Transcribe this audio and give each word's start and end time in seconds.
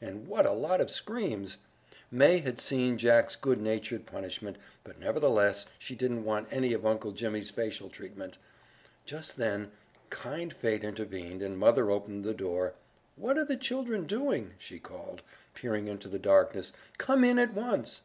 And 0.00 0.26
what 0.26 0.44
a 0.44 0.50
lot 0.50 0.80
of 0.80 0.90
screams! 0.90 1.58
May 2.10 2.38
had 2.38 2.58
seen 2.60 2.98
Jack's 2.98 3.36
good 3.36 3.60
natured 3.60 4.06
punishment, 4.06 4.56
but 4.82 4.98
nevertheless 4.98 5.66
she 5.78 5.94
didn't 5.94 6.24
want 6.24 6.48
any 6.50 6.72
of 6.72 6.84
Uncle 6.84 7.12
Jimmy's 7.12 7.50
facial 7.50 7.88
treatment. 7.88 8.38
Just 9.04 9.36
then, 9.36 9.70
kind 10.10 10.52
fate 10.52 10.82
intervened, 10.82 11.42
and 11.42 11.56
mother 11.56 11.92
opened 11.92 12.24
the 12.24 12.34
door. 12.34 12.74
"What 13.14 13.38
are 13.38 13.46
you 13.48 13.56
children 13.56 14.02
doing?" 14.04 14.54
she 14.58 14.80
called, 14.80 15.22
peering 15.54 15.86
into 15.86 16.08
the 16.08 16.18
darkness. 16.18 16.72
"Come 16.98 17.22
in 17.22 17.38
at 17.38 17.54
once!" 17.54 18.02